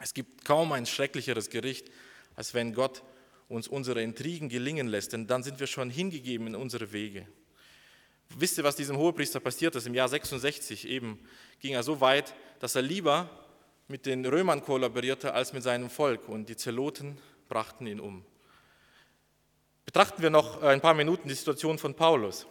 Es 0.00 0.12
gibt 0.12 0.44
kaum 0.44 0.72
ein 0.72 0.86
schrecklicheres 0.86 1.50
Gericht, 1.50 1.90
als 2.36 2.52
wenn 2.52 2.74
Gott 2.74 3.02
uns 3.48 3.68
unsere 3.68 4.02
Intrigen 4.02 4.48
gelingen 4.48 4.88
lässt, 4.88 5.12
denn 5.12 5.26
dann 5.26 5.42
sind 5.42 5.60
wir 5.60 5.66
schon 5.66 5.88
hingegeben 5.88 6.48
in 6.48 6.56
unsere 6.56 6.92
Wege. 6.92 7.26
Wisst 8.36 8.58
ihr, 8.58 8.64
was 8.64 8.76
diesem 8.76 8.96
Hohepriester 8.96 9.38
passiert 9.38 9.76
ist? 9.76 9.86
Im 9.86 9.94
Jahr 9.94 10.08
66 10.08 10.88
eben 10.88 11.20
ging 11.60 11.74
er 11.74 11.82
so 11.82 12.00
weit, 12.00 12.34
dass 12.58 12.74
er 12.74 12.82
lieber 12.82 13.30
mit 13.86 14.06
den 14.06 14.24
Römern 14.26 14.62
kollaborierte 14.62 15.34
als 15.34 15.52
mit 15.52 15.62
seinem 15.62 15.88
Volk 15.88 16.28
und 16.28 16.48
die 16.48 16.56
Zeloten 16.56 17.18
brachten 17.48 17.86
ihn 17.86 18.00
um. 18.00 18.24
Betrachten 19.84 20.22
wir 20.22 20.30
noch 20.30 20.62
ein 20.62 20.80
paar 20.80 20.94
Minuten 20.94 21.28
die 21.28 21.34
Situation 21.34 21.78
von 21.78 21.94
Paulus. 21.94 22.46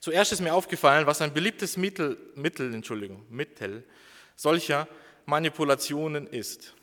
Zuerst 0.00 0.32
ist 0.32 0.40
mir 0.40 0.54
aufgefallen, 0.54 1.06
was 1.06 1.20
ein 1.20 1.34
beliebtes 1.34 1.76
Mittel, 1.76 2.16
Mittel, 2.34 2.72
Entschuldigung, 2.72 3.26
Mittel 3.28 3.84
solcher 4.36 4.88
Manipulationen 5.26 6.26
ist. 6.26 6.74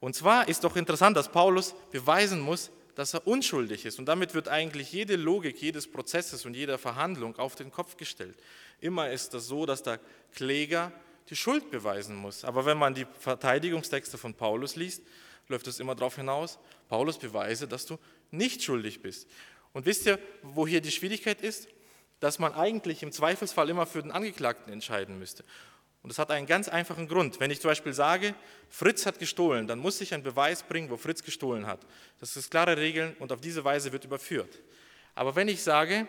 Und 0.00 0.16
zwar 0.16 0.48
ist 0.48 0.64
doch 0.64 0.74
interessant, 0.74 1.16
dass 1.16 1.30
Paulus 1.30 1.74
beweisen 1.92 2.40
muss, 2.40 2.70
dass 2.94 3.14
er 3.14 3.26
unschuldig 3.26 3.84
ist. 3.84 3.98
Und 3.98 4.06
damit 4.06 4.34
wird 4.34 4.48
eigentlich 4.48 4.92
jede 4.92 5.16
Logik 5.16 5.60
jedes 5.60 5.90
Prozesses 5.90 6.44
und 6.44 6.54
jeder 6.54 6.78
Verhandlung 6.78 7.36
auf 7.36 7.54
den 7.54 7.70
Kopf 7.70 7.96
gestellt. 7.96 8.36
Immer 8.80 9.10
ist 9.10 9.34
das 9.34 9.46
so, 9.46 9.66
dass 9.66 9.82
der 9.82 10.00
Kläger 10.34 10.92
die 11.30 11.36
Schuld 11.36 11.70
beweisen 11.70 12.16
muss. 12.16 12.44
Aber 12.44 12.66
wenn 12.66 12.78
man 12.78 12.94
die 12.94 13.06
Verteidigungstexte 13.18 14.18
von 14.18 14.34
Paulus 14.34 14.76
liest, 14.76 15.02
läuft 15.48 15.66
es 15.66 15.80
immer 15.80 15.94
darauf 15.94 16.16
hinaus, 16.16 16.58
Paulus 16.88 17.18
beweise, 17.18 17.66
dass 17.66 17.86
du 17.86 17.98
nicht 18.30 18.62
schuldig 18.62 19.02
bist. 19.02 19.28
Und 19.72 19.86
wisst 19.86 20.06
ihr, 20.06 20.18
wo 20.42 20.66
hier 20.66 20.80
die 20.80 20.90
Schwierigkeit 20.90 21.40
ist? 21.40 21.68
Dass 22.20 22.38
man 22.38 22.54
eigentlich 22.54 23.02
im 23.02 23.12
Zweifelsfall 23.12 23.68
immer 23.70 23.86
für 23.86 24.02
den 24.02 24.12
Angeklagten 24.12 24.72
entscheiden 24.72 25.18
müsste. 25.18 25.44
Und 26.02 26.10
das 26.10 26.18
hat 26.18 26.30
einen 26.30 26.46
ganz 26.46 26.68
einfachen 26.68 27.06
Grund. 27.06 27.38
Wenn 27.38 27.50
ich 27.50 27.60
zum 27.60 27.70
Beispiel 27.70 27.92
sage, 27.92 28.34
Fritz 28.68 29.06
hat 29.06 29.20
gestohlen, 29.20 29.68
dann 29.68 29.78
muss 29.78 30.00
ich 30.00 30.12
einen 30.12 30.24
Beweis 30.24 30.64
bringen, 30.64 30.90
wo 30.90 30.96
Fritz 30.96 31.22
gestohlen 31.22 31.66
hat. 31.66 31.80
Das 32.18 32.36
ist 32.36 32.50
klare 32.50 32.76
Regeln 32.76 33.14
und 33.20 33.30
auf 33.30 33.40
diese 33.40 33.64
Weise 33.64 33.92
wird 33.92 34.04
überführt. 34.04 34.60
Aber 35.14 35.36
wenn 35.36 35.46
ich 35.46 35.62
sage, 35.62 36.08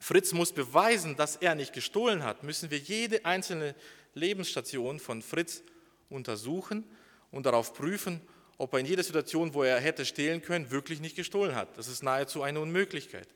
Fritz 0.00 0.32
muss 0.32 0.52
beweisen, 0.52 1.16
dass 1.16 1.36
er 1.36 1.54
nicht 1.54 1.72
gestohlen 1.72 2.22
hat, 2.24 2.42
müssen 2.42 2.70
wir 2.70 2.78
jede 2.78 3.24
einzelne 3.24 3.74
Lebensstation 4.14 4.98
von 4.98 5.20
Fritz 5.20 5.62
untersuchen 6.08 6.84
und 7.30 7.44
darauf 7.44 7.74
prüfen, 7.74 8.20
ob 8.56 8.72
er 8.72 8.80
in 8.80 8.86
jeder 8.86 9.02
Situation, 9.02 9.52
wo 9.52 9.62
er 9.62 9.78
hätte 9.78 10.06
stehlen 10.06 10.40
können, 10.40 10.70
wirklich 10.70 11.00
nicht 11.00 11.16
gestohlen 11.16 11.54
hat. 11.54 11.76
Das 11.76 11.88
ist 11.88 12.02
nahezu 12.02 12.42
eine 12.42 12.60
Unmöglichkeit. 12.60 13.28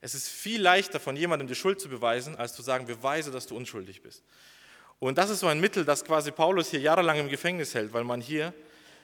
Es 0.00 0.14
ist 0.14 0.28
viel 0.28 0.60
leichter, 0.60 1.00
von 1.00 1.16
jemandem 1.16 1.48
die 1.48 1.54
Schuld 1.54 1.80
zu 1.80 1.88
beweisen, 1.88 2.36
als 2.36 2.54
zu 2.54 2.62
sagen, 2.62 2.86
beweise, 2.86 3.30
dass 3.30 3.46
du 3.46 3.56
unschuldig 3.56 4.02
bist. 4.02 4.22
Und 5.04 5.18
das 5.18 5.28
ist 5.28 5.40
so 5.40 5.48
ein 5.48 5.60
Mittel, 5.60 5.84
das 5.84 6.02
quasi 6.02 6.30
Paulus 6.30 6.70
hier 6.70 6.80
jahrelang 6.80 7.18
im 7.18 7.28
Gefängnis 7.28 7.74
hält, 7.74 7.92
weil 7.92 8.04
man 8.04 8.22
hier 8.22 8.54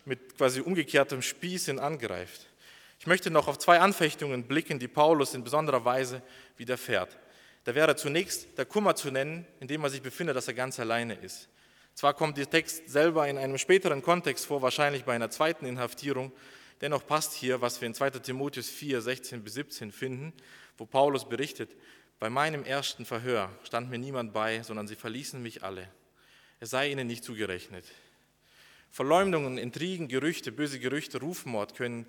mit 0.07 0.35
quasi 0.39 0.63
umgekehrtem 0.63 1.21
Spieß 1.21 1.69
ihn 1.69 1.79
angreift. 1.79 2.47
Ich 2.99 3.07
möchte 3.07 3.31
noch 3.31 3.49
auf 3.49 3.59
zwei 3.59 3.81
Anfechtungen 3.81 4.45
blicken, 4.45 4.79
die 4.79 4.89
Paulus 4.89 5.35
in 5.35 5.45
besonderer 5.45 5.85
Weise 5.85 6.23
widerfährt. 6.57 7.19
Da 7.65 7.75
wäre 7.75 7.97
zunächst 7.97 8.57
der 8.57 8.65
Kummer 8.65 8.97
zu 8.97 9.11
nennen, 9.11 9.47
in 9.61 9.69
dem 9.69 9.85
er 9.85 9.91
sich 9.91 10.01
befindet, 10.01 10.37
dass 10.37 10.49
er 10.49 10.55
ganz 10.55 10.81
alleine 10.81 11.17
ist. 11.17 11.51
Zwar 11.93 12.15
kommt 12.15 12.39
der 12.39 12.49
Text 12.49 12.89
selber 12.89 13.29
in 13.29 13.37
einem 13.37 13.59
späteren 13.59 14.01
Kontext 14.01 14.47
vor, 14.47 14.63
wahrscheinlich 14.63 15.05
bei 15.05 15.13
einer 15.13 15.29
zweiten 15.29 15.67
Inhaftierung, 15.67 16.33
dennoch 16.81 17.07
passt 17.07 17.35
hier, 17.35 17.61
was 17.61 17.79
wir 17.83 17.87
in 17.87 17.93
2 17.93 18.09
Timotheus 18.09 18.71
4, 18.71 19.03
16 19.03 19.45
bis 19.45 19.53
17 19.53 19.93
finden, 19.93 20.33
wo 20.79 20.87
Paulus 20.87 21.29
berichtet, 21.29 21.77
bei 22.21 22.29
meinem 22.29 22.65
ersten 22.65 23.07
Verhör 23.07 23.51
stand 23.65 23.91
mir 23.91 23.99
niemand 23.99 24.35
bei, 24.35 24.63
sondern 24.63 24.87
sie 24.87 24.95
verließen 24.95 25.43
mich 25.43 25.65
alle. 25.65 25.89
Es 26.61 26.71
sei 26.71 26.91
ihnen 26.91 27.07
nicht 27.07 27.25
zugerechnet. 27.25 27.87
Verleumdungen, 28.91 29.57
Intrigen, 29.57 30.07
Gerüchte, 30.07 30.53
böse 30.53 30.79
Gerüchte, 30.79 31.19
Rufmord 31.19 31.75
können 31.75 32.07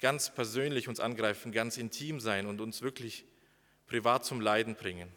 ganz 0.00 0.34
persönlich 0.34 0.88
uns 0.88 0.98
angreifen, 0.98 1.52
ganz 1.52 1.76
intim 1.76 2.20
sein 2.20 2.46
und 2.46 2.62
uns 2.62 2.80
wirklich 2.80 3.26
privat 3.86 4.24
zum 4.24 4.40
Leiden 4.40 4.76
bringen. 4.76 5.12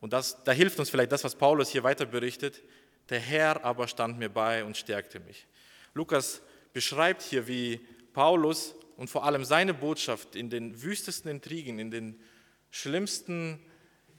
Und 0.00 0.14
das, 0.14 0.42
da 0.44 0.52
hilft 0.52 0.78
uns 0.78 0.88
vielleicht 0.88 1.12
das, 1.12 1.24
was 1.24 1.36
Paulus 1.36 1.68
hier 1.68 1.82
weiter 1.82 2.06
berichtet. 2.06 2.62
Der 3.10 3.20
Herr 3.20 3.64
aber 3.64 3.86
stand 3.86 4.18
mir 4.18 4.30
bei 4.30 4.64
und 4.64 4.78
stärkte 4.78 5.20
mich. 5.20 5.46
Lukas 5.92 6.40
beschreibt 6.72 7.20
hier, 7.20 7.46
wie 7.46 7.80
Paulus 8.14 8.74
und 8.96 9.10
vor 9.10 9.24
allem 9.24 9.44
seine 9.44 9.74
Botschaft 9.74 10.36
in 10.36 10.48
den 10.48 10.82
wüstesten 10.82 11.30
Intrigen, 11.30 11.78
in 11.78 11.90
den 11.90 12.18
schlimmsten, 12.76 13.58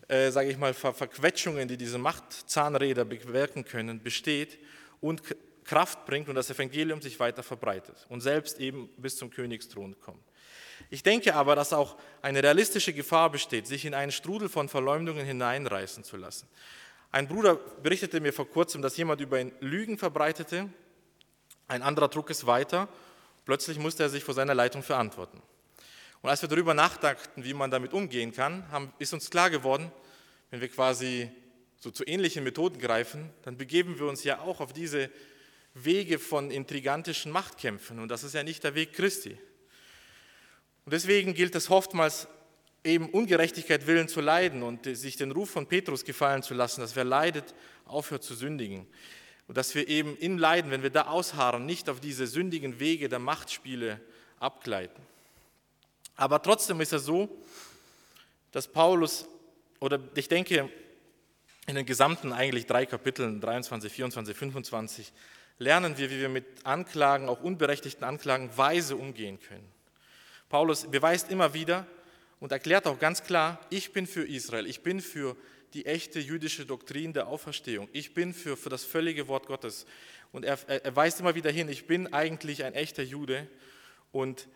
äh, 0.07 0.31
sage 0.31 0.49
ich 0.49 0.57
mal, 0.57 0.73
Ver 0.73 0.93
Verquetschungen, 0.93 1.67
die 1.67 1.77
diese 1.77 1.97
Machtzahnräder 1.97 3.05
bewirken 3.05 3.65
können, 3.65 4.01
besteht 4.01 4.57
und 4.99 5.21
Kraft 5.63 6.05
bringt 6.05 6.29
und 6.29 6.35
das 6.35 6.49
Evangelium 6.49 7.01
sich 7.01 7.19
weiter 7.19 7.43
verbreitet 7.43 8.05
und 8.09 8.21
selbst 8.21 8.59
eben 8.59 8.89
bis 8.97 9.17
zum 9.17 9.29
Königsthron 9.29 9.99
kommt. 9.99 10.23
Ich 10.89 11.03
denke 11.03 11.35
aber, 11.35 11.55
dass 11.55 11.73
auch 11.73 11.97
eine 12.21 12.41
realistische 12.41 12.93
Gefahr 12.93 13.29
besteht, 13.31 13.67
sich 13.67 13.83
in 13.85 13.93
einen 13.93 14.11
Strudel 14.11 14.47
von 14.47 14.69
Verleumdungen 14.69 15.25
hineinreißen 15.25 16.03
zu 16.03 16.17
lassen. 16.17 16.47
Ein 17.11 17.27
Bruder 17.27 17.55
berichtete 17.55 18.21
mir 18.21 18.31
vor 18.31 18.49
kurzem, 18.49 18.81
dass 18.81 18.97
jemand 18.97 19.21
über 19.21 19.39
ihn 19.39 19.51
Lügen 19.59 19.97
verbreitete, 19.97 20.69
ein 21.67 21.81
anderer 21.81 22.09
trug 22.09 22.29
es 22.29 22.45
weiter, 22.45 22.87
plötzlich 23.45 23.77
musste 23.77 24.03
er 24.03 24.09
sich 24.09 24.23
vor 24.23 24.33
seiner 24.33 24.55
Leitung 24.55 24.83
verantworten. 24.83 25.41
Und 26.27 26.31
als 26.31 26.41
wir 26.41 26.49
darüber 26.49 26.73
nachdachten, 26.73 27.45
wie 27.45 27.53
man 27.53 27.71
damit 27.71 27.93
umgehen 27.93 28.33
kann, 28.33 28.69
haben, 28.69 28.91
ist 28.99 29.13
uns 29.13 29.29
klar 29.29 29.49
geworden, 29.49 29.89
wenn 30.51 30.59
wir 30.59 30.67
quasi 30.67 31.31
so 31.77 31.89
zu 31.89 32.05
ähnlichen 32.05 32.43
Methoden 32.43 32.79
greifen, 32.79 33.29
dann 33.43 33.55
begeben 33.55 33.97
wir 33.97 34.07
uns 34.07 34.25
ja 34.25 34.41
auch 34.41 34.59
auf 34.59 34.73
diese 34.73 35.09
Wege 35.73 36.19
von 36.19 36.51
intrigantischen 36.51 37.31
Machtkämpfen. 37.31 37.99
Und 37.99 38.09
das 38.09 38.25
ist 38.25 38.33
ja 38.33 38.43
nicht 38.43 38.65
der 38.65 38.75
Weg 38.75 38.91
Christi. 38.91 39.37
Und 40.83 40.91
deswegen 40.91 41.33
gilt 41.33 41.55
es 41.55 41.71
oftmals 41.71 42.27
eben 42.83 43.09
Ungerechtigkeit 43.09 43.87
willen 43.87 44.09
zu 44.09 44.19
leiden 44.19 44.63
und 44.63 44.83
sich 44.83 45.15
den 45.15 45.31
Ruf 45.31 45.51
von 45.51 45.67
Petrus 45.67 46.03
gefallen 46.03 46.43
zu 46.43 46.53
lassen, 46.53 46.81
dass 46.81 46.97
wer 46.97 47.05
leidet, 47.05 47.55
aufhört 47.85 48.25
zu 48.25 48.35
sündigen. 48.35 48.85
Und 49.47 49.55
dass 49.55 49.75
wir 49.75 49.87
eben 49.87 50.17
im 50.17 50.37
Leiden, 50.37 50.71
wenn 50.71 50.83
wir 50.83 50.89
da 50.89 51.03
ausharren, 51.03 51.65
nicht 51.65 51.89
auf 51.89 52.01
diese 52.01 52.27
sündigen 52.27 52.81
Wege 52.81 53.07
der 53.07 53.19
Machtspiele 53.19 54.01
abgleiten. 54.41 55.01
Aber 56.17 56.41
trotzdem 56.41 56.81
ist 56.81 56.93
es 56.93 57.05
so, 57.05 57.29
dass 58.51 58.67
Paulus, 58.67 59.27
oder 59.79 59.99
ich 60.15 60.27
denke, 60.27 60.69
in 61.67 61.75
den 61.75 61.85
gesamten 61.85 62.33
eigentlich 62.33 62.65
drei 62.65 62.85
Kapiteln, 62.87 63.39
23, 63.39 63.91
24, 63.91 64.35
25, 64.35 65.13
lernen 65.59 65.97
wir, 65.97 66.09
wie 66.09 66.19
wir 66.19 66.29
mit 66.29 66.45
Anklagen, 66.65 67.29
auch 67.29 67.41
unberechtigten 67.41 68.03
Anklagen, 68.03 68.49
weise 68.55 68.95
umgehen 68.95 69.39
können. 69.39 69.71
Paulus 70.49 70.89
beweist 70.89 71.29
immer 71.29 71.53
wieder 71.53 71.85
und 72.39 72.51
erklärt 72.51 72.87
auch 72.87 72.97
ganz 72.97 73.23
klar, 73.23 73.59
ich 73.69 73.93
bin 73.93 74.07
für 74.07 74.25
Israel, 74.25 74.65
ich 74.65 74.81
bin 74.81 75.01
für 75.01 75.35
die 75.73 75.85
echte 75.85 76.19
jüdische 76.19 76.65
Doktrin 76.65 77.13
der 77.13 77.27
Auferstehung, 77.27 77.89
ich 77.91 78.15
bin 78.15 78.33
für, 78.33 78.57
für 78.57 78.69
das 78.69 78.83
völlige 78.83 79.27
Wort 79.27 79.45
Gottes. 79.45 79.85
Und 80.31 80.45
er, 80.45 80.57
er 80.67 80.95
weist 80.95 81.19
immer 81.19 81.35
wieder 81.35 81.51
hin, 81.51 81.69
ich 81.69 81.85
bin 81.85 82.11
eigentlich 82.11 82.63
ein 82.63 82.73
echter 82.73 83.03
Jude 83.03 83.47
und 84.11 84.47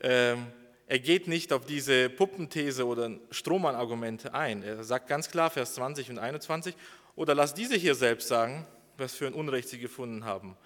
ähm, 0.00 0.46
er 0.90 0.98
geht 0.98 1.28
nicht 1.28 1.52
auf 1.52 1.66
diese 1.66 2.10
Puppenthese 2.10 2.84
oder 2.84 3.12
Strohmann-Argumente 3.30 4.34
ein. 4.34 4.64
Er 4.64 4.82
sagt 4.82 5.06
ganz 5.06 5.30
klar, 5.30 5.48
Vers 5.48 5.74
20 5.74 6.10
und 6.10 6.18
21, 6.18 6.74
oder 7.14 7.32
lass 7.32 7.54
diese 7.54 7.76
hier 7.76 7.94
selbst 7.94 8.26
sagen, 8.26 8.66
was 8.96 9.14
für 9.14 9.28
ein 9.28 9.32
Unrecht 9.32 9.68
sie 9.68 9.78
gefunden 9.78 10.24
haben, 10.24 10.56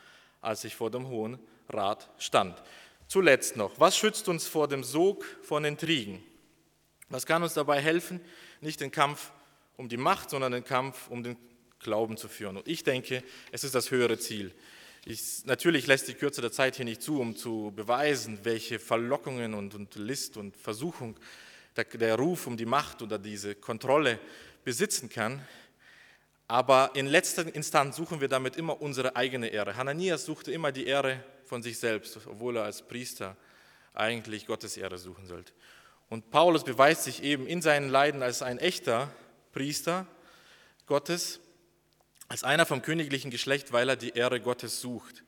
als 0.40 0.64
ich 0.64 0.74
vor 0.74 0.90
dem 0.90 1.08
Hohen 1.08 1.38
Rat 1.68 2.08
stand. 2.16 2.62
Zuletzt 3.06 3.58
noch, 3.58 3.78
was 3.78 3.98
schützt 3.98 4.26
uns 4.30 4.46
vor 4.46 4.66
dem 4.66 4.82
Sog 4.82 5.26
von 5.42 5.62
Intrigen? 5.66 6.22
Was 7.10 7.26
kann 7.26 7.42
uns 7.42 7.52
dabei 7.52 7.82
helfen, 7.82 8.18
nicht 8.62 8.80
den 8.80 8.90
Kampf 8.90 9.30
um 9.76 9.90
die 9.90 9.98
Macht, 9.98 10.30
sondern 10.30 10.52
den 10.52 10.64
Kampf 10.64 11.10
um 11.10 11.22
den 11.22 11.36
Glauben 11.80 12.16
zu 12.16 12.28
führen? 12.28 12.56
Und 12.56 12.66
ich 12.66 12.82
denke, 12.82 13.22
es 13.52 13.62
ist 13.62 13.74
das 13.74 13.90
höhere 13.90 14.18
Ziel. 14.18 14.54
Ich, 15.06 15.44
natürlich 15.44 15.86
lässt 15.86 16.08
die 16.08 16.14
Kürze 16.14 16.40
der 16.40 16.50
Zeit 16.50 16.76
hier 16.76 16.86
nicht 16.86 17.02
zu, 17.02 17.20
um 17.20 17.36
zu 17.36 17.74
beweisen, 17.76 18.38
welche 18.42 18.78
Verlockungen 18.78 19.52
und, 19.52 19.74
und 19.74 19.94
List 19.96 20.38
und 20.38 20.56
Versuchung 20.56 21.16
der, 21.76 21.84
der 21.84 22.16
Ruf 22.16 22.46
um 22.46 22.56
die 22.56 22.64
Macht 22.64 23.02
oder 23.02 23.18
diese 23.18 23.54
Kontrolle 23.54 24.18
besitzen 24.64 25.10
kann. 25.10 25.46
Aber 26.48 26.92
in 26.94 27.04
letzter 27.06 27.54
Instanz 27.54 27.96
suchen 27.96 28.22
wir 28.22 28.28
damit 28.28 28.56
immer 28.56 28.80
unsere 28.80 29.14
eigene 29.14 29.48
Ehre. 29.48 29.76
Hananias 29.76 30.24
suchte 30.24 30.52
immer 30.52 30.72
die 30.72 30.86
Ehre 30.86 31.22
von 31.44 31.62
sich 31.62 31.78
selbst, 31.78 32.18
obwohl 32.26 32.56
er 32.56 32.64
als 32.64 32.80
Priester 32.80 33.36
eigentlich 33.92 34.46
Gottes 34.46 34.78
Ehre 34.78 34.96
suchen 34.96 35.26
sollte. 35.26 35.52
Und 36.08 36.30
Paulus 36.30 36.64
beweist 36.64 37.04
sich 37.04 37.22
eben 37.22 37.46
in 37.46 37.60
seinen 37.60 37.90
Leiden 37.90 38.22
als 38.22 38.40
ein 38.40 38.58
echter 38.58 39.12
Priester 39.52 40.06
Gottes 40.86 41.40
als 42.28 42.44
einer 42.44 42.66
vom 42.66 42.82
königlichen 42.82 43.30
Geschlecht, 43.30 43.72
weil 43.72 43.88
er 43.88 43.96
die 43.96 44.10
Ehre 44.10 44.40
Gottes 44.40 44.80
sucht. 44.80 45.24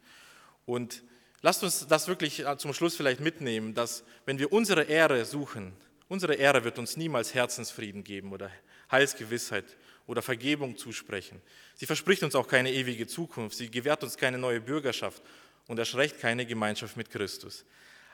Und 0.64 1.02
lasst 1.42 1.62
uns 1.62 1.86
das 1.86 2.08
wirklich 2.08 2.46
äh, 2.46 2.56
zum 2.58 2.72
Schluss 2.72 2.96
vielleicht 2.96 3.20
mitnehmen, 3.20 3.74
dass 3.74 4.04
wenn 4.24 4.38
wir 4.38 4.52
unsere 4.52 4.84
Ehre 4.84 5.24
suchen, 5.24 5.72
unsere 6.08 6.34
Ehre 6.34 6.64
wird 6.64 6.78
uns 6.78 6.96
niemals 6.96 7.34
Herzensfrieden 7.34 8.04
geben 8.04 8.32
oder 8.32 8.50
Heilsgewissheit 8.90 9.64
oder 10.06 10.22
Vergebung 10.22 10.76
zusprechen. 10.76 11.40
Sie 11.74 11.86
verspricht 11.86 12.22
uns 12.22 12.34
auch 12.34 12.48
keine 12.48 12.72
ewige 12.72 13.06
Zukunft. 13.06 13.56
Sie 13.56 13.70
gewährt 13.70 14.02
uns 14.04 14.16
keine 14.16 14.38
neue 14.38 14.60
Bürgerschaft 14.60 15.22
und 15.66 15.78
erschreckt 15.78 16.20
keine 16.20 16.46
Gemeinschaft 16.46 16.96
mit 16.96 17.10
Christus. 17.10 17.64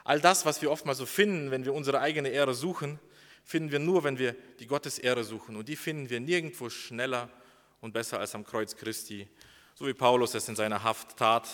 All 0.04 0.20
das, 0.20 0.44
was 0.44 0.62
wir 0.62 0.70
oftmals 0.70 0.98
so 0.98 1.06
finden, 1.06 1.50
wenn 1.50 1.64
wir 1.64 1.74
unsere 1.74 2.00
eigene 2.00 2.30
Ehre 2.30 2.54
suchen, 2.54 2.98
finden 3.44 3.70
wir 3.70 3.78
nur, 3.78 4.04
wenn 4.04 4.18
wir 4.18 4.34
die 4.58 4.66
Gottesehre 4.66 5.24
suchen. 5.24 5.56
Und 5.56 5.68
die 5.68 5.76
finden 5.76 6.10
wir 6.10 6.20
nirgendwo 6.20 6.70
schneller 6.70 7.28
und 7.82 7.92
besser 7.92 8.18
als 8.18 8.34
am 8.34 8.44
Kreuz 8.44 8.74
Christi, 8.74 9.28
so 9.74 9.86
wie 9.86 9.92
Paulus 9.92 10.34
es 10.34 10.48
in 10.48 10.56
seiner 10.56 10.82
Haft 10.82 11.18
tat, 11.18 11.46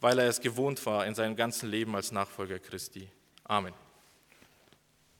weil 0.00 0.18
er 0.18 0.26
es 0.26 0.40
gewohnt 0.40 0.84
war 0.86 1.06
in 1.06 1.14
seinem 1.14 1.36
ganzen 1.36 1.70
Leben 1.70 1.94
als 1.94 2.10
Nachfolger 2.10 2.58
Christi. 2.58 3.08
Amen. 3.44 3.74